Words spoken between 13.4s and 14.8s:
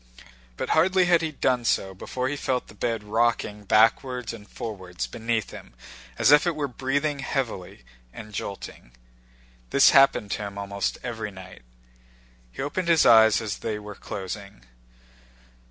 as they were closing.